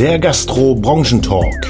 [0.00, 1.68] der Gastro-Branchentalk.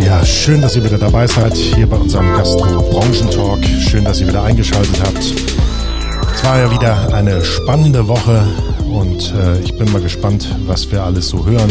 [0.00, 3.62] Ja, schön, dass ihr wieder dabei seid hier bei unserem Gastro-Branchentalk.
[3.66, 5.18] Schön, dass ihr wieder eingeschaltet habt.
[5.18, 8.42] Es war ja wieder eine spannende Woche
[8.90, 11.70] und äh, ich bin mal gespannt, was wir alles so hören.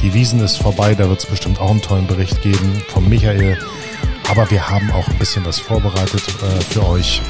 [0.00, 3.58] Die Wiesen ist vorbei, da wird es bestimmt auch einen tollen Bericht geben vom Michael.
[4.30, 7.20] Aber wir haben auch ein bisschen was vorbereitet äh, für euch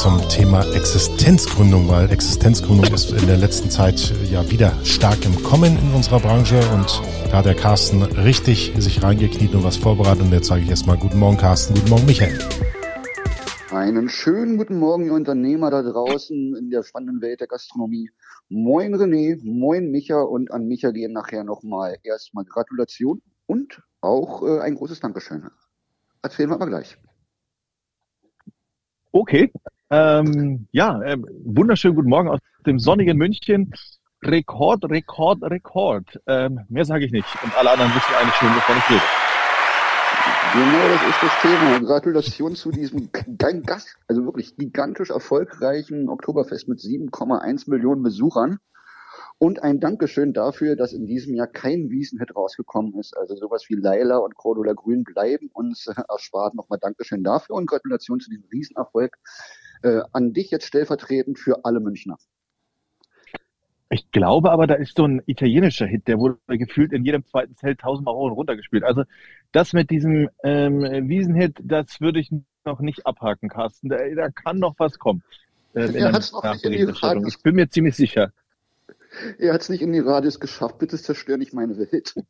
[0.00, 5.76] zum Thema Existenzgründung, weil Existenzgründung ist in der letzten Zeit ja wieder stark im Kommen
[5.76, 10.32] in unserer Branche und da hat der Carsten richtig sich reingekniet und was vorbereitet und
[10.32, 12.38] jetzt sage ich erstmal guten Morgen Carsten, guten Morgen Michael.
[13.72, 18.10] Einen schönen guten Morgen, ihr Unternehmer da draußen in der spannenden Welt der Gastronomie.
[18.48, 24.60] Moin René, moin Micha und an Micha gehen nachher nochmal erstmal Gratulation und auch äh,
[24.60, 25.50] ein großes Dankeschön.
[26.22, 26.96] Erzählen wir aber gleich.
[29.12, 29.52] Okay,
[29.90, 33.72] ähm, ja, äh, wunderschönen guten Morgen aus dem sonnigen München.
[34.22, 36.20] Rekord, Rekord, Rekord.
[36.26, 37.26] Ähm, mehr sage ich nicht.
[37.42, 39.20] Und alle anderen wissen eigentlich schon, wovon ich rede.
[40.52, 41.80] Genau, das ist das Thema.
[41.80, 48.58] Gratulation zu diesem Gast, also wirklich gigantisch erfolgreichen Oktoberfest mit 7,1 Millionen Besuchern.
[49.38, 53.16] Und ein Dankeschön dafür, dass in diesem Jahr kein Wiesenhit rausgekommen ist.
[53.16, 56.54] Also sowas wie Laila und Cordula Grün bleiben uns erspart.
[56.54, 59.16] Nochmal Dankeschön dafür und Gratulation zu diesem Riesenerfolg
[59.82, 62.16] äh, an dich jetzt stellvertretend für alle Münchner.
[63.92, 67.56] Ich glaube aber, da ist so ein italienischer Hit, der wurde gefühlt in jedem zweiten
[67.56, 68.84] Zelt tausendmal hoch und runter gespielt.
[68.84, 69.02] Also
[69.50, 72.30] das mit diesem ähm, Wiesenhit, das würde ich
[72.64, 73.88] noch nicht abhaken, Carsten.
[73.88, 75.24] Da, da kann noch was kommen.
[75.74, 77.34] Äh, er hat's noch nicht in die Radius.
[77.34, 78.32] Ich bin mir ziemlich sicher.
[79.38, 80.78] Er hat es nicht in die Radios geschafft.
[80.78, 82.14] Bitte zerstör nicht meine Welt.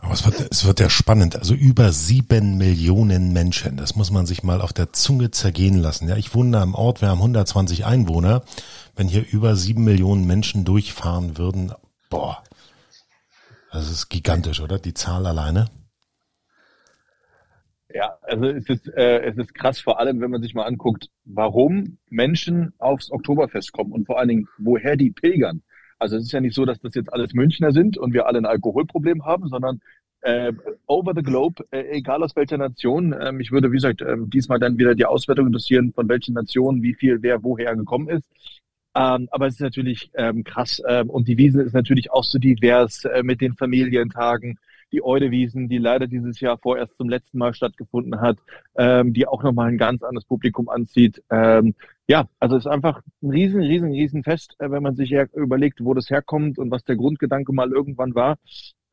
[0.00, 1.36] Aber es wird, es wird ja spannend.
[1.36, 3.76] Also über sieben Millionen Menschen.
[3.76, 6.08] Das muss man sich mal auf der Zunge zergehen lassen.
[6.08, 8.42] Ja, ich wohne am Ort, wir haben 120 Einwohner.
[8.96, 11.72] Wenn hier über sieben Millionen Menschen durchfahren würden,
[12.10, 12.42] boah,
[13.72, 14.78] das ist gigantisch, oder?
[14.78, 15.70] Die Zahl alleine.
[17.94, 21.10] Ja, also es ist, äh, es ist krass, vor allem, wenn man sich mal anguckt,
[21.24, 25.62] warum Menschen aufs Oktoberfest kommen und vor allen Dingen, woher die pilgern.
[26.02, 28.38] Also es ist ja nicht so, dass das jetzt alles Münchner sind und wir alle
[28.38, 29.80] ein Alkoholproblem haben, sondern
[30.22, 30.52] äh,
[30.86, 33.14] over the globe, äh, egal aus welcher Nation.
[33.18, 36.82] Ähm, ich würde, wie gesagt, ähm, diesmal dann wieder die Auswertung interessieren, von welchen Nationen,
[36.82, 38.24] wie viel, wer woher gekommen ist.
[38.96, 40.82] Ähm, aber es ist natürlich ähm, krass.
[40.88, 44.58] Ähm, und die Wiesen ist natürlich auch so divers äh, mit den Familientagen.
[44.90, 48.38] Die Eudewiesen, die leider dieses Jahr vorerst zum letzten Mal stattgefunden hat,
[48.76, 51.22] ähm, die auch nochmal ein ganz anderes Publikum anzieht.
[51.30, 51.74] Ähm,
[52.08, 55.84] ja, also es ist einfach ein riesen, riesen, riesen Fest, äh, wenn man sich überlegt,
[55.84, 58.38] wo das herkommt und was der Grundgedanke mal irgendwann war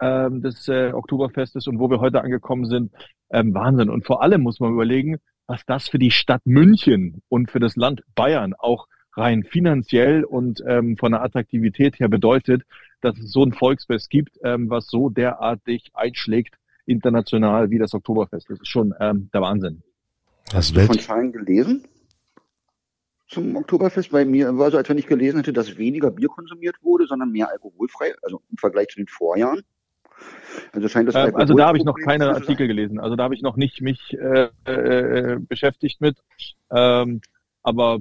[0.01, 2.91] ähm, des äh, Oktoberfestes und wo wir heute angekommen sind.
[3.31, 3.89] Ähm, Wahnsinn.
[3.89, 7.75] Und vor allem muss man überlegen, was das für die Stadt München und für das
[7.75, 12.63] Land Bayern auch rein finanziell und ähm, von der Attraktivität her bedeutet,
[13.01, 16.55] dass es so ein Volksfest gibt, ähm, was so derartig einschlägt
[16.85, 18.49] international wie das Oktoberfest.
[18.49, 19.83] Das ist schon ähm, der Wahnsinn.
[20.53, 21.87] Hast du von Zahlen gelesen?
[23.29, 24.11] Zum Oktoberfest.
[24.11, 27.31] Bei mir war so, als wenn ich gelesen hätte, dass weniger Bier konsumiert wurde, sondern
[27.31, 29.61] mehr alkoholfrei, also im Vergleich zu den Vorjahren.
[30.73, 32.99] Also scheint das ähm, Also da habe ich noch keine Artikel gelesen.
[32.99, 36.17] Also da habe ich noch nicht mich äh, äh, beschäftigt mit.
[36.71, 37.21] Ähm,
[37.63, 37.99] aber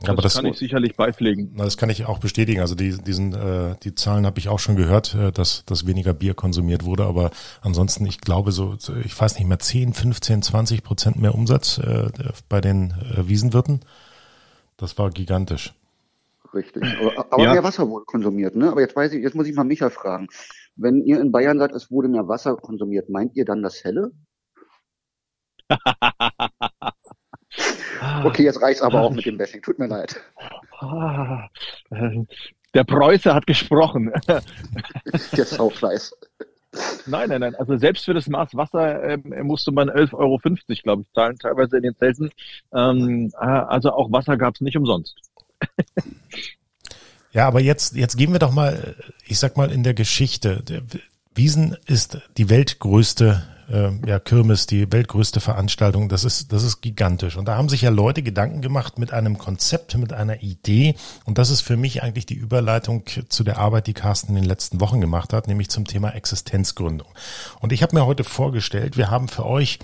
[0.00, 1.56] das, aber das kann ich sicherlich beipflegen.
[1.56, 2.60] Das kann ich auch bestätigen.
[2.60, 6.12] Also die, diesen, äh, die Zahlen habe ich auch schon gehört, äh, dass, dass weniger
[6.12, 7.04] Bier konsumiert wurde.
[7.04, 11.78] Aber ansonsten, ich glaube so, ich weiß nicht mehr, 10, 15, 20 Prozent mehr Umsatz
[11.78, 12.10] äh,
[12.48, 13.80] bei den äh, Wiesenwirten.
[14.76, 15.74] Das war gigantisch.
[16.52, 16.84] Richtig.
[17.00, 17.52] Aber, aber ja.
[17.52, 18.70] mehr Wasser wurde konsumiert, ne?
[18.70, 20.28] Aber jetzt weiß ich, jetzt muss ich mal Micha fragen.
[20.76, 24.12] Wenn ihr in Bayern sagt, es wurde mehr Wasser konsumiert, meint ihr dann das Helle?
[28.24, 29.62] Okay, jetzt reicht's aber auch mit dem Bashing.
[29.62, 30.20] Tut mir leid.
[32.74, 34.12] Der Preuße hat gesprochen.
[34.26, 36.12] Der Saufleiß.
[37.06, 37.54] Nein, nein, nein.
[37.54, 40.38] Also selbst für das Maß Wasser ähm, musste man 11,50 Euro,
[40.82, 42.30] glaube ich, zahlen, teilweise in den Zelten.
[42.72, 45.14] Ähm, äh, also auch Wasser gab es nicht umsonst.
[47.32, 50.64] ja, aber jetzt, jetzt gehen wir doch mal, ich sag mal, in der Geschichte.
[51.32, 56.08] Wiesen ist die weltgrößte äh, ja, Kirmes, die weltgrößte Veranstaltung.
[56.08, 57.36] Das ist, das ist gigantisch.
[57.36, 60.94] Und da haben sich ja Leute Gedanken gemacht mit einem Konzept, mit einer Idee.
[61.24, 64.44] Und das ist für mich eigentlich die Überleitung zu der Arbeit, die Carsten in den
[64.44, 67.08] letzten Wochen gemacht hat, nämlich zum Thema Existenzgründung.
[67.60, 69.78] Und ich habe mir heute vorgestellt, wir haben für euch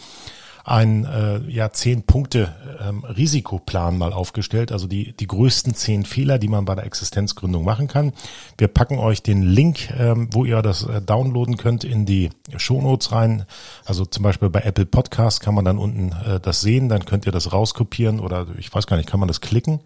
[0.64, 6.38] einen äh, ja zehn Punkte ähm, Risikoplan mal aufgestellt, also die die größten zehn Fehler,
[6.38, 8.12] die man bei der Existenzgründung machen kann.
[8.58, 13.12] Wir packen euch den Link, ähm, wo ihr das äh, downloaden könnt, in die Shownotes
[13.12, 13.46] rein.
[13.84, 17.26] Also zum Beispiel bei Apple Podcast kann man dann unten äh, das sehen, dann könnt
[17.26, 19.80] ihr das rauskopieren oder ich weiß gar nicht, kann man das klicken?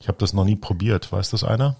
[0.00, 1.12] Ich habe das noch nie probiert.
[1.12, 1.76] Weiß das einer?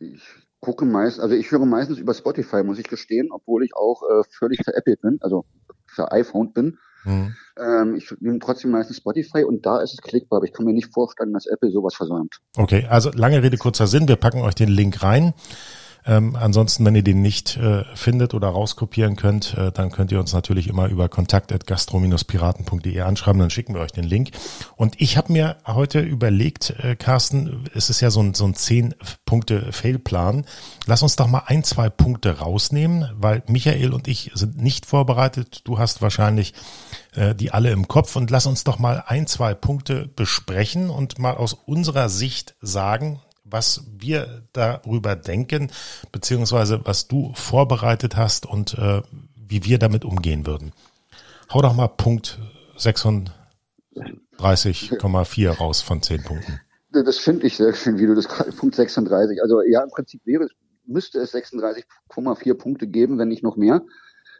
[0.00, 0.22] Ich
[0.60, 4.22] gucke meist, also ich höre meistens über Spotify, muss ich gestehen, obwohl ich auch äh,
[4.30, 5.44] völlig veräppelt bin, also
[5.86, 6.78] für iPhone bin.
[7.04, 7.36] Mhm.
[7.58, 10.72] Ähm, ich nehme trotzdem meistens Spotify und da ist es klickbar, aber ich kann mir
[10.72, 12.40] nicht vorstellen, dass Apple sowas versäumt.
[12.56, 14.08] Okay, also lange Rede, kurzer Sinn.
[14.08, 15.32] Wir packen euch den Link rein.
[16.06, 20.20] Ähm, ansonsten, wenn ihr den nicht äh, findet oder rauskopieren könnt, äh, dann könnt ihr
[20.20, 24.30] uns natürlich immer über kontakt.gastro-piraten.de anschreiben, dann schicken wir euch den Link.
[24.76, 28.54] Und ich habe mir heute überlegt, äh, Carsten, es ist ja so ein, so ein
[28.54, 28.94] zehn
[29.24, 30.44] Punkte Failplan.
[30.86, 35.62] Lass uns doch mal ein, zwei Punkte rausnehmen, weil Michael und ich sind nicht vorbereitet.
[35.64, 36.54] Du hast wahrscheinlich
[37.16, 41.18] äh, die alle im Kopf und lass uns doch mal ein, zwei Punkte besprechen und
[41.18, 45.70] mal aus unserer Sicht sagen, was wir darüber denken,
[46.12, 49.00] beziehungsweise was du vorbereitet hast und äh,
[49.36, 50.72] wie wir damit umgehen würden.
[51.52, 52.38] Hau doch mal Punkt
[52.76, 56.60] 36,4 raus von 10 Punkten.
[56.90, 59.42] Das finde ich sehr schön, wie du das gerade, Punkt 36.
[59.42, 60.48] Also ja, im Prinzip wäre
[60.86, 63.82] müsste es 36,4 Punkte geben, wenn nicht noch mehr.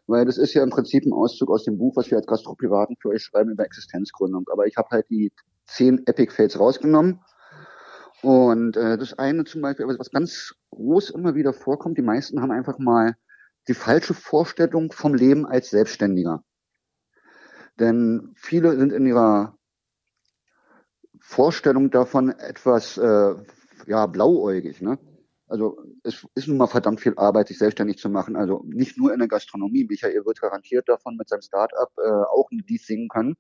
[0.07, 2.97] Weil das ist ja im Prinzip ein Auszug aus dem Buch, was wir als Gastropiraten
[3.01, 4.45] für euch schreiben über Existenzgründung.
[4.53, 5.33] Aber ich habe halt die
[5.67, 7.19] 10 Epic Fails rausgenommen
[8.23, 12.51] und äh, das eine zum Beispiel, was ganz groß immer wieder vorkommt, die meisten haben
[12.51, 13.17] einfach mal
[13.69, 16.43] die falsche Vorstellung vom Leben als Selbstständiger.
[17.79, 19.57] Denn viele sind in ihrer
[21.21, 23.35] Vorstellung davon etwas äh,
[23.87, 24.81] ja blauäugig.
[24.81, 24.99] Ne?
[25.49, 28.37] Also es ist nun mal verdammt viel Arbeit, sich selbstständig zu machen.
[28.37, 29.87] Also nicht nur in der Gastronomie.
[29.89, 33.37] Michael wird garantiert davon mit seinem Startup äh, auch ein Lied singen können.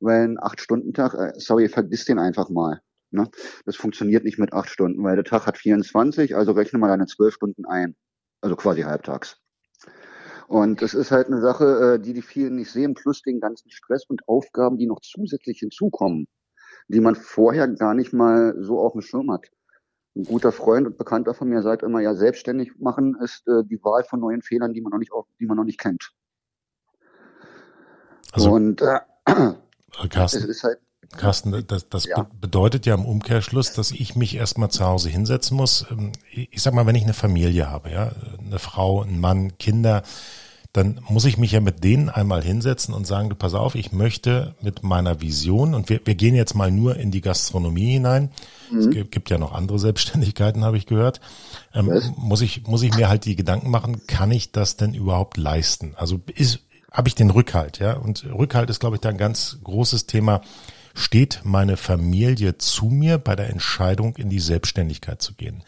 [0.00, 2.80] Weil ein Acht-Stunden-Tag, äh, sorry, vergiss den einfach mal.
[3.14, 3.28] Ne?
[3.64, 7.06] Das funktioniert nicht mit acht Stunden, weil der Tag hat 24, also rechne mal deine
[7.06, 7.94] zwölf Stunden ein.
[8.40, 9.38] Also quasi halbtags.
[10.46, 13.70] Und das ist halt eine Sache, äh, die die vielen nicht sehen, plus den ganzen
[13.70, 16.26] Stress und Aufgaben, die noch zusätzlich hinzukommen,
[16.88, 19.46] die man vorher gar nicht mal so auf dem Schirm hat.
[20.16, 23.82] Ein guter Freund und Bekannter von mir sagt immer, ja, selbstständig machen ist äh, die
[23.82, 26.12] Wahl von neuen Fehlern, die man noch nicht, die man noch nicht kennt.
[28.32, 29.00] Also, und äh,
[30.10, 30.78] Carsten, es ist halt
[31.16, 32.26] Carsten, das, das ja.
[32.40, 35.86] bedeutet ja im Umkehrschluss, dass ich mich erstmal zu Hause hinsetzen muss.
[35.90, 38.12] Ähm, ich sag mal, wenn ich eine Familie habe, ja,
[38.44, 40.02] eine Frau, ein Mann, Kinder,
[40.74, 43.92] dann muss ich mich ja mit denen einmal hinsetzen und sagen, du pass auf, ich
[43.92, 48.32] möchte mit meiner Vision und wir, wir gehen jetzt mal nur in die Gastronomie hinein.
[48.72, 48.78] Mhm.
[48.78, 51.20] Es gibt ja noch andere Selbstständigkeiten, habe ich gehört.
[51.74, 55.36] Ähm, muss ich, muss ich mir halt die Gedanken machen, kann ich das denn überhaupt
[55.36, 55.94] leisten?
[55.96, 56.58] Also ist,
[56.90, 57.92] habe ich den Rückhalt, ja?
[57.92, 60.40] Und Rückhalt ist, glaube ich, da ein ganz großes Thema
[60.94, 65.64] Steht meine Familie zu mir bei der Entscheidung, in die Selbstständigkeit zu gehen?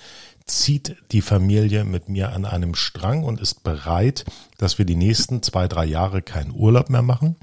[0.47, 4.25] Zieht die Familie mit mir an einem Strang und ist bereit,
[4.59, 7.35] dass wir die nächsten zwei, drei Jahre keinen Urlaub mehr machen?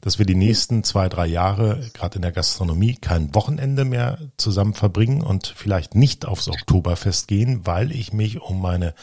[0.00, 4.74] Dass wir die nächsten zwei, drei Jahre, gerade in der Gastronomie, kein Wochenende mehr zusammen
[4.74, 8.94] verbringen und vielleicht nicht aufs Oktoberfest gehen, weil ich mich um meine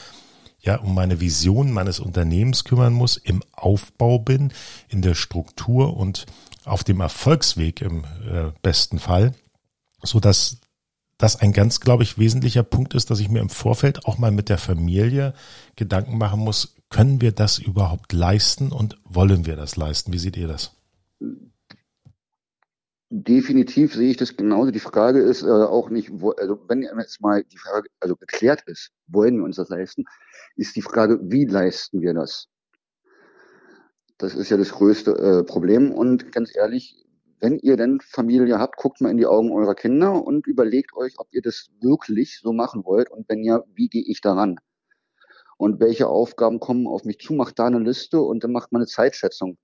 [0.64, 4.54] ja, um meine Vision meines Unternehmens kümmern muss, im Aufbau bin,
[4.88, 6.26] in der Struktur und
[6.64, 9.34] auf dem Erfolgsweg im äh, besten Fall,
[10.02, 10.58] so dass
[11.18, 14.32] das ein ganz, glaube ich, wesentlicher Punkt ist, dass ich mir im Vorfeld auch mal
[14.32, 15.34] mit der Familie
[15.76, 20.14] Gedanken machen muss, können wir das überhaupt leisten und wollen wir das leisten?
[20.14, 20.72] Wie seht ihr das?
[23.10, 24.72] Definitiv sehe ich das genauso.
[24.72, 28.64] Die Frage ist äh, auch nicht, wo, also wenn jetzt mal die Frage also geklärt
[28.66, 30.06] ist, wollen wir uns das leisten,
[30.56, 32.48] ist die Frage, wie leisten wir das?
[34.18, 35.92] Das ist ja das größte äh, Problem.
[35.92, 37.04] Und ganz ehrlich,
[37.40, 41.16] wenn ihr denn Familie habt, guckt mal in die Augen eurer Kinder und überlegt euch,
[41.18, 43.10] ob ihr das wirklich so machen wollt.
[43.10, 44.60] Und wenn ja, wie gehe ich daran?
[45.58, 47.34] Und welche Aufgaben kommen auf mich zu?
[47.34, 49.58] Macht da eine Liste und dann macht man eine Zeitschätzung.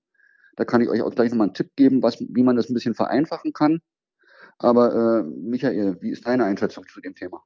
[0.56, 2.74] Da kann ich euch auch gleich nochmal einen Tipp geben, was, wie man das ein
[2.74, 3.80] bisschen vereinfachen kann.
[4.58, 7.42] Aber äh, Michael, wie ist deine Einschätzung zu dem Thema?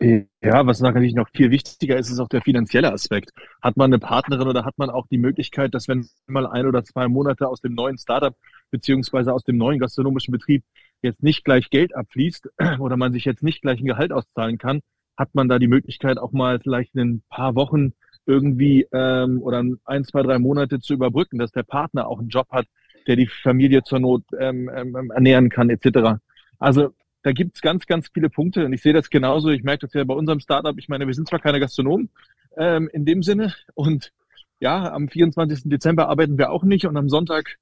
[0.00, 3.32] Ja, was natürlich noch viel wichtiger ist, ist auch der finanzielle Aspekt.
[3.60, 6.84] Hat man eine Partnerin oder hat man auch die Möglichkeit, dass wenn mal ein oder
[6.84, 8.36] zwei Monate aus dem neuen Startup
[8.70, 10.62] beziehungsweise aus dem neuen gastronomischen Betrieb
[11.02, 14.82] jetzt nicht gleich Geld abfließt oder man sich jetzt nicht gleich ein Gehalt auszahlen kann,
[15.16, 17.92] hat man da die Möglichkeit auch mal vielleicht in ein paar Wochen
[18.24, 22.46] irgendwie ähm, oder ein, zwei, drei Monate zu überbrücken, dass der Partner auch einen Job
[22.50, 22.66] hat,
[23.08, 26.20] der die Familie zur Not ähm, ähm, ernähren kann, etc.
[26.60, 26.90] Also
[27.22, 29.50] da gibt's ganz, ganz viele Punkte und ich sehe das genauso.
[29.50, 30.76] Ich merke das ja bei unserem Startup.
[30.78, 32.10] Ich meine, wir sind zwar keine Gastronomen
[32.56, 34.12] ähm, in dem Sinne und
[34.60, 35.62] ja, am 24.
[35.64, 37.56] Dezember arbeiten wir auch nicht und am Sonntag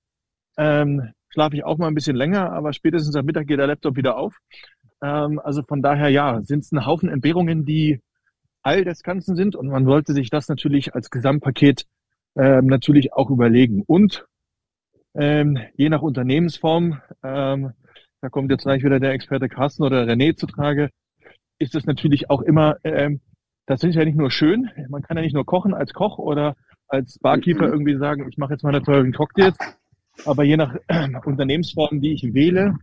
[0.57, 3.97] ähm, schlafe ich auch mal ein bisschen länger, aber spätestens am Mittag geht der Laptop
[3.97, 4.39] wieder auf.
[5.03, 8.01] Ähm, also von daher, ja, sind es ein Haufen Entbehrungen, die
[8.65, 11.87] Teil des Ganzen sind und man sollte sich das natürlich als Gesamtpaket
[12.37, 13.83] ähm, natürlich auch überlegen.
[13.87, 14.27] Und
[15.15, 17.73] ähm, je nach Unternehmensform ähm,
[18.21, 20.91] da kommt jetzt gleich wieder der Experte Carsten oder René zu Trage,
[21.59, 23.21] ist es natürlich auch immer, ähm,
[23.67, 26.55] das ist ja nicht nur schön, man kann ja nicht nur kochen als Koch oder
[26.89, 29.57] als Barkeeper irgendwie sagen, ich mache jetzt meine teuren Cocktails,
[30.25, 32.77] aber je nach äh, Unternehmensform, die ich wähle,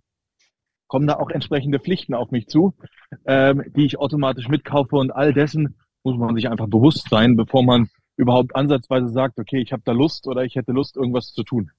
[0.87, 2.75] kommen da auch entsprechende Pflichten auf mich zu,
[3.25, 4.95] ähm, die ich automatisch mitkaufe.
[4.95, 9.59] Und all dessen muss man sich einfach bewusst sein, bevor man überhaupt ansatzweise sagt, okay,
[9.59, 11.71] ich habe da Lust oder ich hätte Lust, irgendwas zu tun.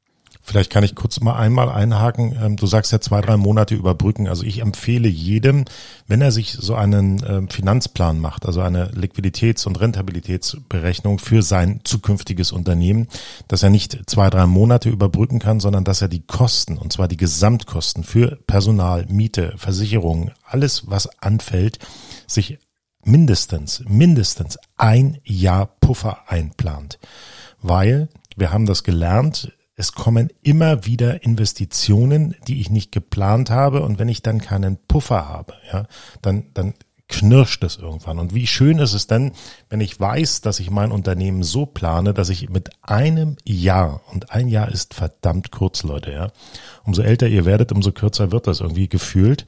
[0.42, 2.36] Vielleicht kann ich kurz mal einmal einhaken.
[2.40, 4.28] Ähm, du sagst ja zwei, drei Monate überbrücken.
[4.28, 5.64] Also ich empfehle jedem,
[6.06, 11.80] wenn er sich so einen ähm, Finanzplan macht, also eine Liquiditäts- und Rentabilitätsberechnung für sein
[11.84, 13.08] zukünftiges Unternehmen,
[13.48, 17.08] dass er nicht zwei, drei Monate überbrücken kann, sondern dass er die Kosten, und zwar
[17.08, 21.78] die Gesamtkosten für Personal, Miete, Versicherungen, alles, was anfällt,
[22.26, 22.58] sich
[23.04, 26.98] mindestens, mindestens ein Jahr Puffer einplant.
[27.60, 33.82] Weil wir haben das gelernt, es kommen immer wieder Investitionen, die ich nicht geplant habe.
[33.82, 35.86] Und wenn ich dann keinen Puffer habe, ja,
[36.22, 36.74] dann, dann
[37.08, 38.18] knirscht es irgendwann.
[38.18, 39.32] Und wie schön ist es denn,
[39.68, 44.30] wenn ich weiß, dass ich mein Unternehmen so plane, dass ich mit einem Jahr, und
[44.30, 46.32] ein Jahr ist verdammt kurz, Leute, ja,
[46.84, 49.44] umso älter ihr werdet, umso kürzer wird das irgendwie gefühlt,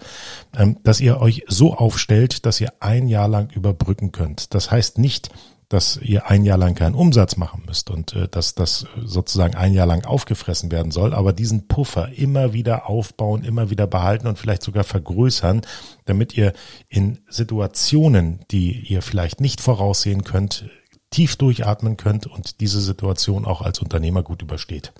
[0.56, 4.54] ähm, dass ihr euch so aufstellt, dass ihr ein Jahr lang überbrücken könnt.
[4.54, 5.30] Das heißt nicht,
[5.68, 9.72] dass ihr ein Jahr lang keinen Umsatz machen müsst und äh, dass das sozusagen ein
[9.72, 14.38] Jahr lang aufgefressen werden soll, aber diesen Puffer immer wieder aufbauen, immer wieder behalten und
[14.38, 15.62] vielleicht sogar vergrößern,
[16.04, 16.52] damit ihr
[16.88, 20.68] in Situationen, die ihr vielleicht nicht voraussehen könnt,
[21.10, 24.92] tief durchatmen könnt und diese Situation auch als Unternehmer gut übersteht.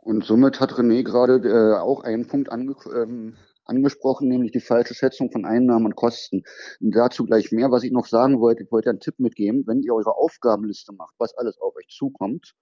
[0.00, 3.34] Und somit hat René gerade äh, auch einen Punkt ange ähm,
[3.68, 6.42] angesprochen, nämlich die falsche Schätzung von Einnahmen und Kosten.
[6.80, 7.70] Und dazu gleich mehr.
[7.70, 11.14] Was ich noch sagen wollte, ich wollte einen Tipp mitgeben, wenn ihr eure Aufgabenliste macht,
[11.18, 12.54] was alles auf euch zukommt,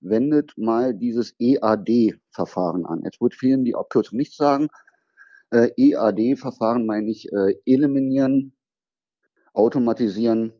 [0.00, 3.02] wendet mal dieses EAD-Verfahren an.
[3.04, 4.68] Jetzt wird vielen die Abkürzung nicht sagen.
[5.50, 8.56] Äh, EAD-Verfahren meine ich äh, eliminieren,
[9.52, 10.52] automatisieren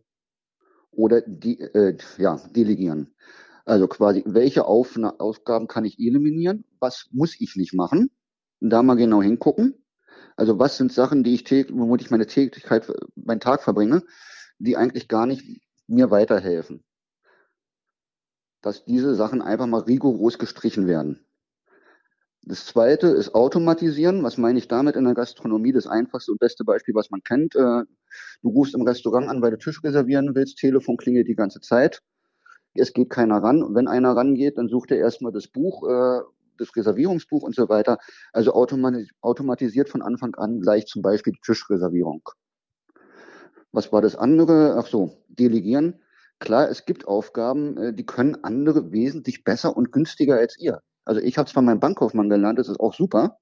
[0.93, 3.15] oder die, äh, ja, delegieren.
[3.65, 6.65] Also quasi, welche Aufgaben kann ich eliminieren?
[6.81, 8.11] Was muss ich nicht machen?
[8.61, 9.84] Da mal genau hingucken.
[10.37, 14.03] Also was sind Sachen, die ich täglich, womit ich meine Tätigkeit, meinen Tag verbringe,
[14.59, 16.85] die eigentlich gar nicht mir weiterhelfen.
[18.63, 21.25] Dass diese Sachen einfach mal rigoros gestrichen werden.
[22.47, 24.23] Das zweite ist automatisieren.
[24.23, 25.73] Was meine ich damit in der Gastronomie?
[25.73, 27.55] Das einfachste und beste Beispiel, was man kennt.
[27.55, 27.85] Äh,
[28.43, 30.59] du rufst im Restaurant an, weil du Tisch reservieren willst.
[30.59, 32.03] Telefon klingelt die ganze Zeit.
[32.75, 33.75] Es geht keiner ran.
[33.75, 36.21] Wenn einer rangeht, dann sucht er erstmal das Buch, äh,
[36.59, 37.99] das Reservierungsbuch und so weiter.
[38.33, 42.23] Also automatisiert von Anfang an gleich zum Beispiel die Tischreservierung.
[43.73, 44.77] Was war das andere?
[44.79, 46.01] Ach so, delegieren.
[46.39, 50.81] Klar, es gibt Aufgaben, äh, die können andere wesentlich besser und günstiger als ihr.
[51.05, 53.39] Also ich habe zwar meinen Bankkaufmann gelernt, das ist auch super,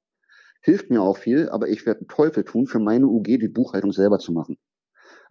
[0.61, 4.19] hilft mir auch viel, aber ich werde Teufel tun, für meine UG die Buchhaltung selber
[4.19, 4.59] zu machen.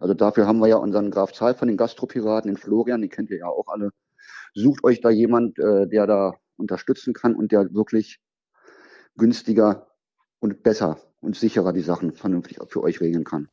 [0.00, 3.30] Also dafür haben wir ja unseren Graf Zahl von den Gastropiraten, den Florian, den kennt
[3.30, 3.90] ihr ja auch alle.
[4.54, 8.20] Sucht euch da jemand, äh, der da unterstützen kann und der wirklich
[9.16, 9.88] günstiger
[10.40, 13.48] und besser und sicherer die Sachen vernünftig für euch regeln kann.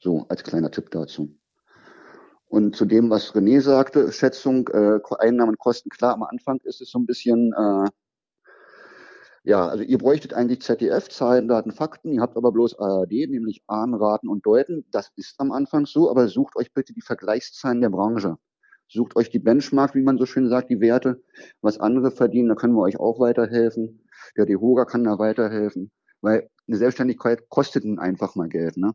[0.00, 1.38] So als kleiner Tipp dazu.
[2.48, 6.90] Und zu dem, was René sagte, Schätzung, äh, Einnahmen, Kosten, klar, am Anfang ist es
[6.90, 7.90] so ein bisschen, äh,
[9.44, 13.62] ja, also ihr bräuchtet eigentlich ZDF, Zahlen, Daten, Fakten, ihr habt aber bloß ARD, nämlich
[13.66, 14.86] Ahnen, Raten und Deuten.
[14.90, 18.38] Das ist am Anfang so, aber sucht euch bitte die Vergleichszahlen der Branche.
[18.88, 21.22] Sucht euch die Benchmark, wie man so schön sagt, die Werte,
[21.60, 24.06] was andere verdienen, da können wir euch auch weiterhelfen.
[24.36, 25.90] Der Dehoga kann da weiterhelfen,
[26.22, 28.76] weil eine Selbstständigkeit kostet nun einfach mal Geld.
[28.76, 28.94] Ne?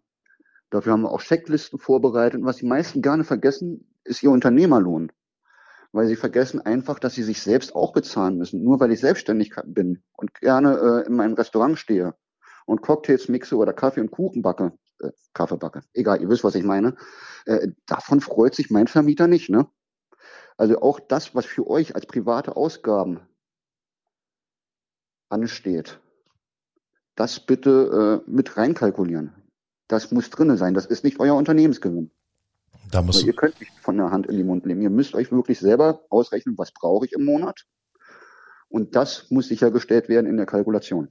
[0.69, 2.41] Dafür haben wir auch Checklisten vorbereitet.
[2.41, 5.11] Und was die meisten gerne vergessen, ist ihr Unternehmerlohn.
[5.91, 8.63] Weil sie vergessen einfach, dass sie sich selbst auch bezahlen müssen.
[8.63, 12.15] Nur weil ich selbstständig bin und gerne äh, in meinem Restaurant stehe
[12.65, 16.55] und Cocktails mixe oder Kaffee und Kuchen backe, äh, Kaffee backe, egal, ihr wisst, was
[16.55, 16.95] ich meine,
[17.45, 19.67] äh, davon freut sich mein Vermieter nicht, ne?
[20.57, 23.19] Also auch das, was für euch als private Ausgaben
[25.29, 25.99] ansteht,
[27.15, 29.33] das bitte äh, mit reinkalkulieren.
[29.87, 30.73] Das muss drinne sein.
[30.73, 32.11] Das ist nicht euer Unternehmensgewinn.
[32.91, 34.81] Da muss ihr könnt nicht von der Hand in den Mund nehmen.
[34.81, 37.65] Ihr müsst euch wirklich selber ausrechnen, was brauche ich im Monat.
[38.69, 41.09] Und das muss sichergestellt werden in der Kalkulation.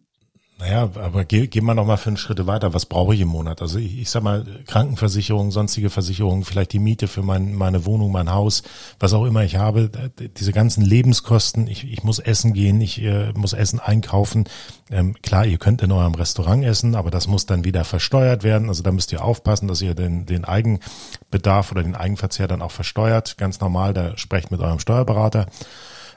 [0.63, 2.73] Naja, aber geh, geh mal noch mal fünf Schritte weiter.
[2.73, 3.61] Was brauche ich im Monat?
[3.61, 8.13] Also ich, ich sag mal, Krankenversicherung, sonstige Versicherungen, vielleicht die Miete für mein, meine Wohnung,
[8.13, 8.63] mein Haus,
[9.01, 9.91] was auch immer ich habe,
[10.37, 14.45] diese ganzen Lebenskosten, ich, ich muss essen gehen, ich äh, muss Essen einkaufen.
[14.89, 18.69] Ähm, klar, ihr könnt in eurem Restaurant essen, aber das muss dann wieder versteuert werden.
[18.69, 22.71] Also da müsst ihr aufpassen, dass ihr den, den Eigenbedarf oder den Eigenverzehr dann auch
[22.71, 23.37] versteuert.
[23.37, 25.47] Ganz normal, da sprecht mit eurem Steuerberater.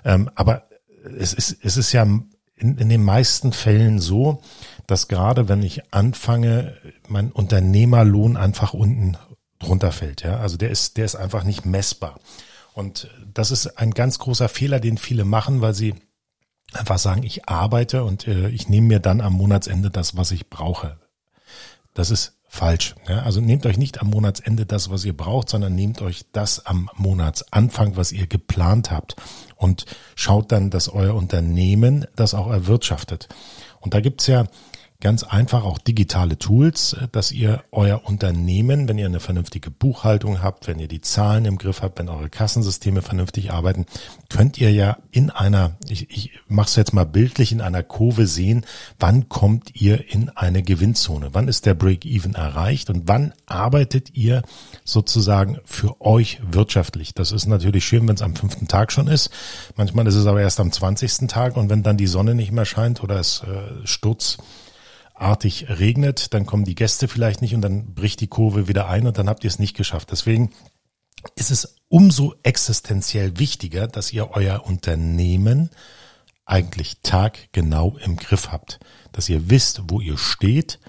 [0.03, 0.67] Ähm, aber
[1.17, 2.05] es ist, es ist ja
[2.55, 4.41] in, in den meisten Fällen so,
[4.87, 9.17] dass gerade wenn ich anfange, mein Unternehmerlohn einfach unten
[9.59, 10.23] drunter fällt.
[10.23, 10.37] Ja?
[10.37, 12.19] Also der ist, der ist einfach nicht messbar.
[12.73, 15.95] Und das ist ein ganz großer Fehler, den viele machen, weil sie
[16.73, 20.49] einfach sagen, ich arbeite und äh, ich nehme mir dann am Monatsende das, was ich
[20.49, 20.97] brauche.
[21.93, 22.95] Das ist falsch.
[23.07, 23.19] Ja?
[23.23, 26.89] Also nehmt euch nicht am Monatsende das, was ihr braucht, sondern nehmt euch das am
[26.95, 29.15] Monatsanfang, was ihr geplant habt
[29.55, 29.85] und
[30.15, 33.27] schaut dann, dass euer Unternehmen das auch erwirtschaftet.
[33.81, 34.45] Und da gibt's ja
[35.01, 40.67] ganz einfach auch digitale Tools, dass ihr euer Unternehmen, wenn ihr eine vernünftige Buchhaltung habt,
[40.67, 43.85] wenn ihr die Zahlen im Griff habt, wenn eure Kassensysteme vernünftig arbeiten,
[44.29, 48.25] könnt ihr ja in einer, ich, ich mache es jetzt mal bildlich, in einer Kurve
[48.25, 48.65] sehen,
[48.99, 54.43] wann kommt ihr in eine Gewinnzone, wann ist der Break-Even erreicht und wann arbeitet ihr
[54.85, 57.13] sozusagen für euch wirtschaftlich.
[57.13, 59.29] Das ist natürlich schön, wenn es am fünften Tag schon ist.
[59.75, 62.65] Manchmal ist es aber erst am zwanzigsten Tag und wenn dann die Sonne nicht mehr
[62.65, 64.37] scheint oder es äh, Sturz
[65.15, 69.07] artig regnet, dann kommen die Gäste vielleicht nicht und dann bricht die Kurve wieder ein
[69.07, 70.11] und dann habt ihr es nicht geschafft.
[70.11, 70.51] Deswegen
[71.35, 75.69] ist es umso existenziell wichtiger, dass ihr euer Unternehmen
[76.45, 78.79] eigentlich taggenau im Griff habt,
[79.11, 80.79] dass ihr wisst, wo ihr steht,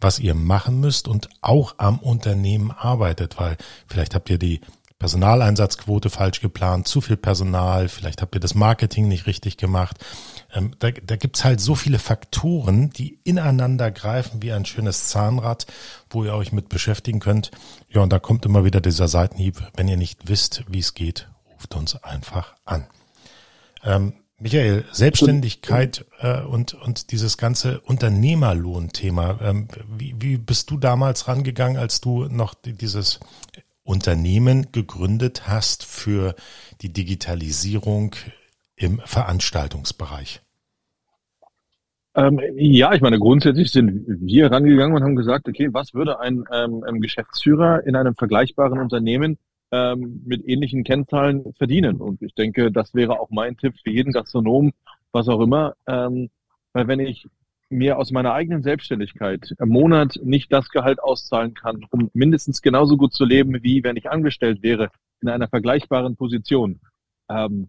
[0.00, 3.56] was ihr machen müsst und auch am Unternehmen arbeitet, weil
[3.86, 4.60] vielleicht habt ihr die
[4.98, 10.04] Personaleinsatzquote falsch geplant, zu viel Personal, vielleicht habt ihr das Marketing nicht richtig gemacht.
[10.52, 15.66] Ähm, da da gibt's halt so viele Faktoren, die ineinander greifen wie ein schönes Zahnrad,
[16.10, 17.52] wo ihr euch mit beschäftigen könnt.
[17.88, 19.62] Ja, und da kommt immer wieder dieser Seitenhieb.
[19.76, 22.88] Wenn ihr nicht wisst, wie es geht, ruft uns einfach an.
[23.84, 29.38] Ähm, Michael, Selbstständigkeit äh, und, und dieses ganze Unternehmerlohnthema.
[29.42, 33.18] Ähm, wie, wie bist du damals rangegangen, als du noch dieses
[33.88, 36.34] Unternehmen gegründet hast für
[36.82, 38.14] die Digitalisierung
[38.76, 40.42] im Veranstaltungsbereich?
[42.14, 46.44] Ähm, ja, ich meine, grundsätzlich sind wir rangegangen und haben gesagt, okay, was würde ein
[46.52, 49.38] ähm, Geschäftsführer in einem vergleichbaren Unternehmen
[49.72, 51.96] ähm, mit ähnlichen Kennzahlen verdienen?
[51.96, 54.72] Und ich denke, das wäre auch mein Tipp für jeden Gastronom,
[55.12, 55.74] was auch immer.
[55.86, 56.28] Ähm,
[56.74, 57.26] weil wenn ich
[57.70, 62.96] mir aus meiner eigenen Selbstständigkeit im Monat nicht das Gehalt auszahlen kann, um mindestens genauso
[62.96, 64.88] gut zu leben, wie wenn ich angestellt wäre
[65.20, 66.80] in einer vergleichbaren Position,
[67.28, 67.68] ähm,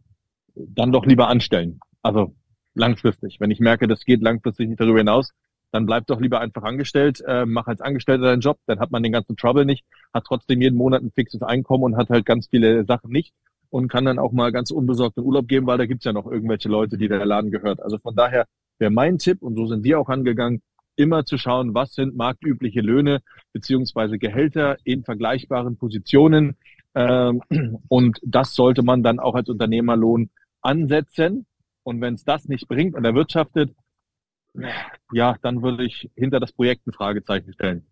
[0.56, 1.80] dann doch lieber anstellen.
[2.02, 2.34] Also
[2.76, 3.40] langfristig.
[3.40, 5.32] Wenn ich merke, das geht langfristig nicht darüber hinaus,
[5.72, 9.04] dann bleib doch lieber einfach angestellt, äh, mach als Angestellter deinen Job, dann hat man
[9.04, 12.48] den ganzen Trouble nicht, hat trotzdem jeden Monat ein fixes Einkommen und hat halt ganz
[12.48, 13.34] viele Sachen nicht
[13.70, 16.26] und kann dann auch mal ganz unbesorgt in Urlaub geben, weil da gibt's ja noch
[16.26, 17.82] irgendwelche Leute, die der Laden gehört.
[17.82, 18.46] Also von daher
[18.80, 20.62] wäre mein Tipp, und so sind wir auch angegangen,
[20.96, 23.22] immer zu schauen, was sind marktübliche Löhne
[23.54, 26.58] beziehungsweise Gehälter in vergleichbaren Positionen.
[26.96, 27.42] Ähm,
[27.88, 30.30] und das sollte man dann auch als Unternehmerlohn
[30.62, 31.46] ansetzen.
[31.84, 33.74] Und wenn es das nicht bringt und erwirtschaftet,
[35.14, 37.86] ja, dann würde ich hinter das Projekt ein Fragezeichen stellen.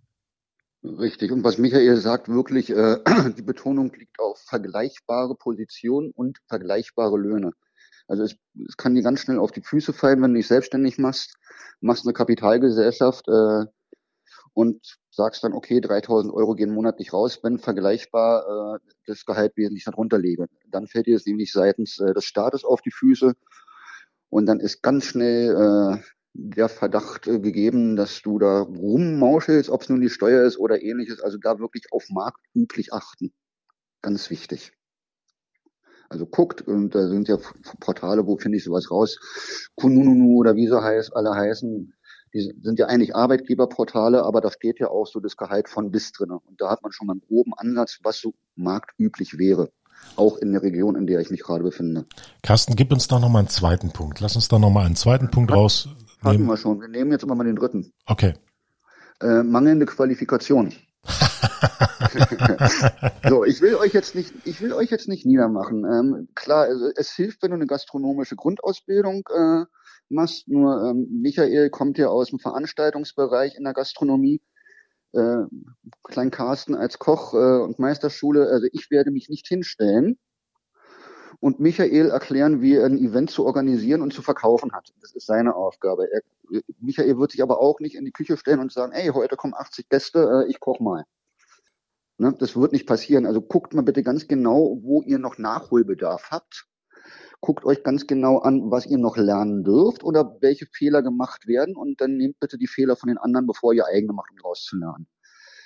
[0.83, 1.31] Richtig.
[1.31, 2.97] Und was Michael sagt, wirklich, äh,
[3.37, 7.51] die Betonung liegt auf vergleichbare Positionen und vergleichbare Löhne.
[8.07, 8.35] Also es,
[8.67, 11.35] es kann dir ganz schnell auf die Füße fallen, wenn du dich selbstständig machst,
[11.81, 13.65] machst eine Kapitalgesellschaft äh,
[14.53, 19.83] und sagst dann, okay, 3000 Euro gehen monatlich raus, wenn vergleichbar äh, das Gehalt wesentlich
[19.85, 20.47] darunter lege.
[20.67, 23.33] Dann fällt dir das nämlich seitens äh, des Staates auf die Füße
[24.29, 29.81] und dann ist ganz schnell äh, der Verdacht äh, gegeben, dass du da rummauschelst, ob
[29.81, 31.21] es nun die Steuer ist oder ähnliches.
[31.21, 33.33] Also da wirklich auf marktüblich achten.
[34.01, 34.76] Ganz wichtig.
[36.09, 37.37] Also guckt, und da sind ja
[37.79, 39.19] Portale, wo finde ich sowas raus,
[39.75, 41.93] Kununu oder wie sie heißt, alle heißen,
[42.33, 46.11] die sind ja eigentlich Arbeitgeberportale, aber da steht ja auch so das Gehalt von bis
[46.11, 46.31] drin.
[46.31, 49.71] Und da hat man schon mal einen groben Ansatz, was so marktüblich wäre.
[50.15, 52.05] Auch in der Region, in der ich mich gerade befinde.
[52.43, 54.19] Carsten, gib uns doch nochmal einen zweiten Punkt.
[54.19, 55.89] Lass uns doch nochmal einen zweiten Punkt raus.
[56.21, 56.81] Hatten wir schon.
[56.81, 57.91] Wir nehmen jetzt immer mal den dritten.
[58.05, 58.33] Okay.
[59.21, 60.73] Äh, mangelnde Qualifikation.
[63.29, 65.85] so, ich will euch jetzt nicht, ich will euch jetzt nicht niedermachen.
[65.85, 69.65] Ähm, klar, also es hilft, wenn du eine gastronomische Grundausbildung äh,
[70.09, 70.47] machst.
[70.47, 74.41] Nur ähm, Michael kommt ja aus dem Veranstaltungsbereich in der Gastronomie.
[75.13, 75.43] Äh,
[76.03, 78.47] Klein Carsten als Koch äh, und Meisterschule.
[78.47, 80.17] Also ich werde mich nicht hinstellen
[81.39, 84.93] und Michael erklären, wie er ein Event zu organisieren und zu verkaufen hat.
[85.01, 86.11] Das ist seine Aufgabe.
[86.11, 86.21] Er,
[86.79, 89.53] Michael wird sich aber auch nicht in die Küche stellen und sagen, ey, heute kommen
[89.53, 91.03] 80 Gäste, äh, ich koch mal.
[92.19, 93.25] Ne, das wird nicht passieren.
[93.25, 96.65] Also guckt mal bitte ganz genau, wo ihr noch Nachholbedarf habt.
[97.41, 101.75] Guckt euch ganz genau an, was ihr noch lernen dürft oder welche Fehler gemacht werden
[101.75, 104.63] und dann nehmt bitte die Fehler von den anderen, bevor ihr eigene macht, um daraus
[104.63, 105.07] zu lernen.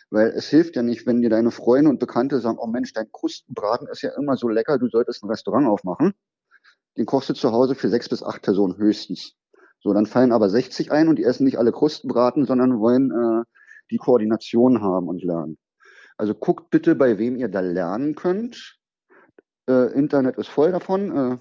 [0.10, 3.10] Weil es hilft ja nicht, wenn dir deine Freunde und Bekannte sagen, oh Mensch, dein
[3.14, 6.14] Krustenbraten ist ja immer so lecker, du solltest ein Restaurant aufmachen.
[6.98, 9.36] Den kochst du zu Hause für sechs bis acht Personen höchstens.
[9.80, 13.44] So, dann fallen aber 60 ein und die essen nicht alle Krustenbraten, sondern wollen äh,
[13.90, 15.58] die Koordination haben und lernen.
[16.22, 18.78] Also guckt bitte, bei wem ihr da lernen könnt.
[19.68, 21.10] Äh, Internet ist voll davon.
[21.18, 21.38] Äh,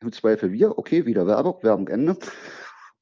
[0.00, 0.78] Im Zweifel wir.
[0.78, 2.16] Okay, wieder Werbung, Werbung Ende.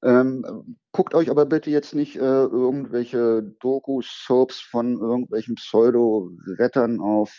[0.02, 7.36] Ähm, guckt euch aber bitte jetzt nicht äh, irgendwelche Doku-Soaps von irgendwelchen Pseudo-Rettern auf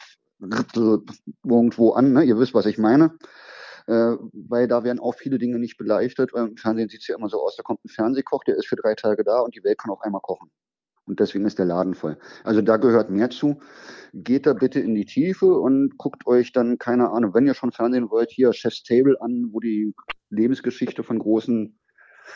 [1.44, 2.14] irgendwo an.
[2.14, 2.24] Ne?
[2.26, 3.18] Ihr wisst, was ich meine.
[3.88, 6.34] Äh, weil da werden auch viele Dinge nicht beleuchtet.
[6.36, 8.76] Im Fernsehen sieht es ja immer so aus, da kommt ein Fernsehkoch, der ist für
[8.76, 10.52] drei Tage da und die Welt kann auf einmal kochen.
[11.12, 12.18] Und deswegen ist der Laden voll.
[12.46, 13.60] Also da gehört mehr zu.
[14.14, 17.74] Geht da bitte in die Tiefe und guckt euch dann, keine Ahnung, wenn ihr schon
[17.74, 19.94] Fernsehen wollt, hier Chef's Table an, wo die
[20.30, 21.78] Lebensgeschichte von großen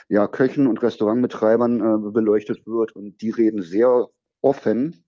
[0.09, 2.93] ja, Köchen und Restaurantbetreibern äh, beleuchtet wird.
[2.97, 4.09] Und die reden sehr
[4.41, 5.05] offen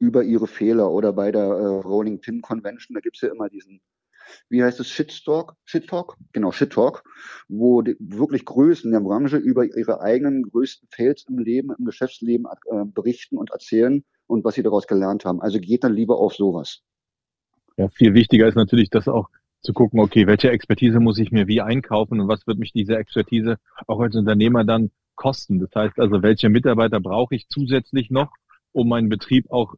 [0.00, 0.90] über ihre Fehler.
[0.90, 3.80] Oder bei der äh, Rolling Pin Convention, da gibt's ja immer diesen,
[4.48, 5.54] wie heißt es, Shitstalk?
[5.64, 6.16] Shit Talk?
[6.32, 7.04] Genau, Shit Talk,
[7.48, 12.46] wo die wirklich Größen der Branche über ihre eigenen größten Fails im Leben, im Geschäftsleben
[12.46, 15.40] äh, berichten und erzählen und was sie daraus gelernt haben.
[15.40, 16.82] Also geht dann lieber auf sowas.
[17.76, 19.28] Ja, viel wichtiger ist natürlich, dass auch
[19.62, 22.96] zu gucken, okay, welche Expertise muss ich mir wie einkaufen und was wird mich diese
[22.96, 25.58] Expertise auch als Unternehmer dann kosten.
[25.58, 28.32] Das heißt also, welche Mitarbeiter brauche ich zusätzlich noch,
[28.72, 29.74] um meinen Betrieb auch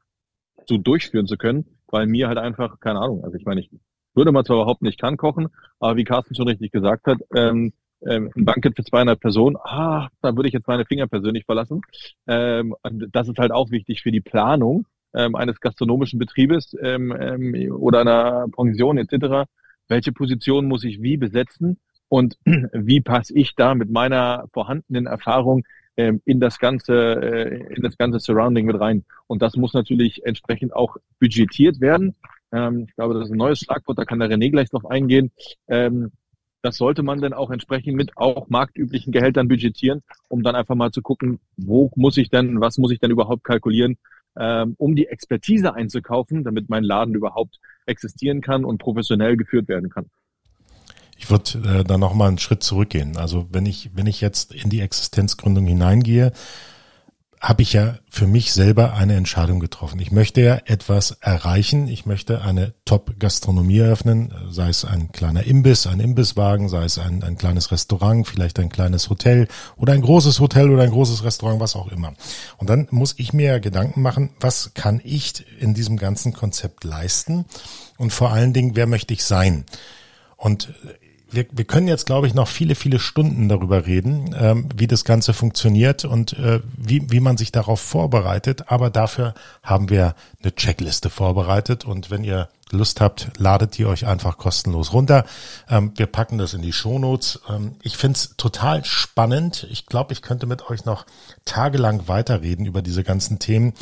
[0.68, 3.70] so durchführen zu können, weil mir halt einfach, keine Ahnung, also ich meine, ich
[4.14, 7.72] würde man zwar überhaupt nicht kann kochen, aber wie Carsten schon richtig gesagt hat, ähm,
[8.06, 11.82] ähm, ein Banket für 200 Personen, ah, da würde ich jetzt meine Finger persönlich verlassen.
[12.26, 17.72] Ähm, das ist halt auch wichtig für die Planung ähm, eines gastronomischen Betriebes ähm, ähm,
[17.72, 19.46] oder einer Pension etc
[19.90, 22.38] welche Position muss ich wie besetzen und
[22.72, 25.64] wie passe ich da mit meiner vorhandenen Erfahrung
[25.96, 29.04] ähm, in das ganze äh, in das ganze Surrounding mit rein.
[29.26, 32.14] Und das muss natürlich entsprechend auch budgetiert werden.
[32.52, 35.30] Ähm, ich glaube, das ist ein neues Schlagwort, da kann der René gleich drauf eingehen.
[35.68, 36.12] Ähm,
[36.62, 40.90] das sollte man dann auch entsprechend mit auch marktüblichen Gehältern budgetieren, um dann einfach mal
[40.90, 43.96] zu gucken, wo muss ich denn, was muss ich denn überhaupt kalkulieren,
[44.38, 49.88] ähm, um die Expertise einzukaufen, damit mein Laden überhaupt existieren kann und professionell geführt werden
[49.88, 50.06] kann.
[51.16, 53.16] Ich würde äh, da noch mal einen Schritt zurückgehen.
[53.16, 56.32] Also wenn ich wenn ich jetzt in die Existenzgründung hineingehe,
[57.40, 59.98] habe ich ja für mich selber eine Entscheidung getroffen.
[59.98, 61.88] Ich möchte ja etwas erreichen.
[61.88, 67.22] Ich möchte eine Top-Gastronomie eröffnen, sei es ein kleiner Imbiss, ein Imbisswagen, sei es ein,
[67.22, 71.60] ein kleines Restaurant, vielleicht ein kleines Hotel oder ein großes Hotel oder ein großes Restaurant,
[71.60, 72.12] was auch immer.
[72.58, 76.84] Und dann muss ich mir ja Gedanken machen, was kann ich in diesem ganzen Konzept
[76.84, 77.46] leisten
[77.96, 79.64] und vor allen Dingen, wer möchte ich sein?
[80.36, 80.72] Und
[81.32, 85.04] wir, wir können jetzt, glaube ich, noch viele, viele Stunden darüber reden, ähm, wie das
[85.04, 88.64] Ganze funktioniert und äh, wie, wie man sich darauf vorbereitet.
[88.70, 91.84] Aber dafür haben wir eine Checkliste vorbereitet.
[91.84, 95.24] Und wenn ihr Lust habt, ladet die euch einfach kostenlos runter.
[95.68, 97.40] Ähm, wir packen das in die Shownotes.
[97.48, 99.66] Ähm, ich find's total spannend.
[99.70, 101.06] Ich glaube, ich könnte mit euch noch
[101.44, 103.74] tagelang weiterreden über diese ganzen Themen.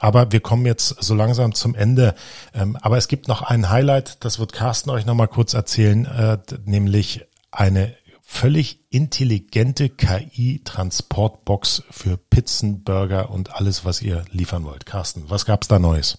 [0.00, 2.14] Aber wir kommen jetzt so langsam zum Ende.
[2.54, 6.38] Ähm, aber es gibt noch ein Highlight, das wird Carsten euch nochmal kurz erzählen, äh,
[6.64, 14.86] nämlich eine völlig intelligente KI-Transportbox für Pizzen, Burger und alles, was ihr liefern wollt.
[14.86, 16.18] Carsten, was gab's da Neues?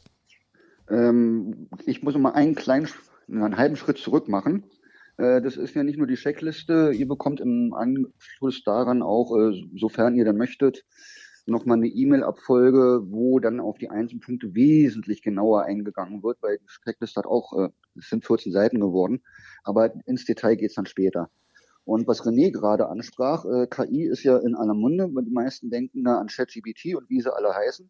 [0.90, 2.88] Ähm, ich muss mal einen kleinen,
[3.28, 4.64] einen halben Schritt zurück machen.
[5.18, 6.92] Äh, das ist ja nicht nur die Checkliste.
[6.94, 10.86] Ihr bekommt im Anschluss daran auch, äh, sofern ihr dann möchtet,
[11.46, 16.66] nochmal eine E-Mail-Abfolge, wo dann auf die einzelnen Punkte wesentlich genauer eingegangen wird, weil die
[16.84, 19.22] Checkliste hat auch, äh, es sind 14 Seiten geworden,
[19.64, 21.30] aber ins Detail geht's dann später.
[21.86, 26.04] Und was René gerade ansprach, äh, KI ist ja in aller Munde, die meisten denken
[26.04, 27.90] da an ChatGPT und wie sie alle heißen.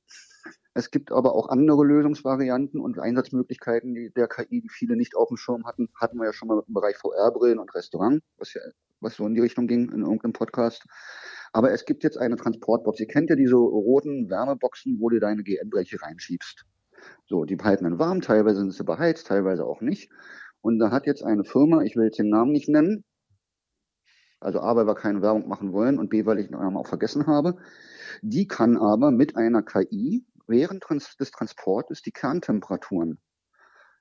[0.74, 5.38] Es gibt aber auch andere Lösungsvarianten und Einsatzmöglichkeiten der KI, die viele nicht auf dem
[5.38, 5.88] Schirm hatten.
[5.96, 8.62] Hatten wir ja schon mal im Bereich VR-Brillen und Restaurant, was ja
[9.00, 10.86] was so in die Richtung ging in irgendeinem Podcast.
[11.54, 13.00] Aber es gibt jetzt eine Transportbox.
[13.00, 16.66] Ihr kennt ja diese roten Wärmeboxen, wo du deine GN-Bleche reinschiebst.
[17.28, 20.10] So, die halten dann warm, teilweise sind sie beheizt, teilweise auch nicht.
[20.62, 23.06] Und da hat jetzt eine Firma, ich will jetzt den Namen nicht nennen,
[24.46, 26.88] also A, weil wir keine Werbung machen wollen und B, weil ich den Namen auch
[26.88, 27.58] vergessen habe,
[28.22, 33.20] die kann aber mit einer KI während des Transportes die Kerntemperaturen,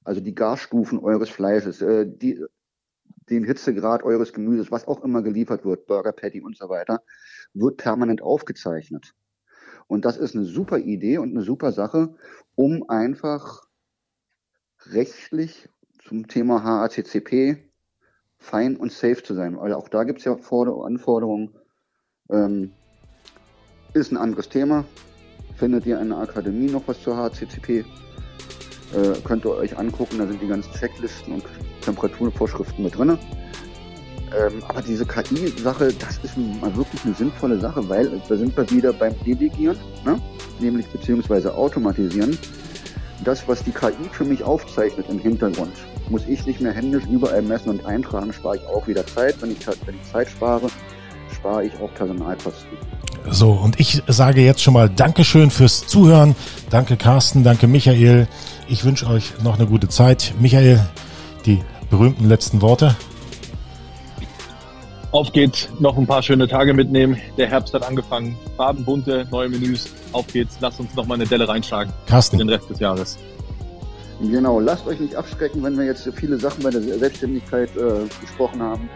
[0.05, 2.45] also die Garstufen eures Fleisches, äh, die,
[3.31, 7.03] den Hitzegrad eures Gemüses, was auch immer geliefert wird, Burger Patty und so weiter,
[7.55, 9.15] wird permanent aufgezeichnet.
[9.87, 12.15] Und das ist eine super Idee und eine super Sache,
[12.55, 13.63] um einfach
[14.87, 15.69] rechtlich
[16.07, 17.74] zum Thema HACCP
[18.45, 19.59] fein und safe zu sein.
[19.59, 21.55] Weil auch da gibt es ja Anforderungen.
[22.31, 22.73] Ähm,
[23.95, 24.85] ist ein anderes Thema.
[25.57, 27.81] Findet ihr in der Akademie noch was zur HCCP?
[27.81, 27.85] Äh,
[29.25, 31.45] könnt ihr euch angucken, da sind die ganzen Checklisten und
[31.81, 33.19] Temperaturvorschriften mit drin.
[34.37, 38.69] Ähm, aber diese KI-Sache, das ist mal wirklich eine sinnvolle Sache, weil da sind wir
[38.71, 40.21] wieder beim Delegieren, ne?
[40.61, 42.37] nämlich beziehungsweise Automatisieren.
[43.25, 45.73] Das, was die KI für mich aufzeichnet im Hintergrund,
[46.11, 49.41] muss ich nicht mehr händisch überall messen und eintragen, spare ich auch wieder Zeit.
[49.41, 50.67] Wenn ich, wenn ich Zeit spare,
[51.35, 52.77] spare ich auch Personalkosten.
[53.31, 56.37] So, und ich sage jetzt schon mal Dankeschön fürs Zuhören.
[56.69, 58.29] Danke Carsten, danke Michael.
[58.69, 60.35] Ich wünsche euch noch eine gute Zeit.
[60.39, 60.81] Michael,
[61.47, 62.95] die berühmten letzten Worte.
[65.15, 67.17] Auf geht's, noch ein paar schöne Tage mitnehmen.
[67.39, 68.37] Der Herbst hat angefangen.
[68.57, 69.87] Farbenbunte, neue Menüs.
[70.11, 71.93] Auf geht's, lasst uns noch mal eine Delle reinschlagen.
[72.07, 72.37] Carsten.
[72.37, 73.17] Für den Rest des Jahres.
[74.21, 78.61] Genau, lasst euch nicht abschrecken, wenn wir jetzt viele Sachen bei der Selbstständigkeit äh, besprochen
[78.61, 78.91] haben.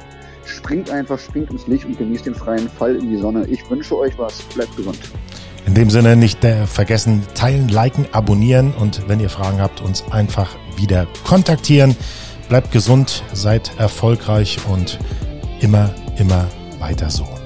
[0.44, 3.46] Springt einfach, springt ins Licht und genießt den freien Fall in die Sonne.
[3.46, 4.42] Ich wünsche euch was.
[4.57, 4.98] Bleibt gesund.
[5.66, 10.02] In dem Sinne nicht äh, vergessen, teilen, liken, abonnieren und wenn ihr Fragen habt, uns
[10.11, 11.94] einfach wieder kontaktieren.
[12.48, 14.98] Bleibt gesund, seid erfolgreich und
[15.61, 16.46] immer, immer
[16.81, 17.38] weiter so.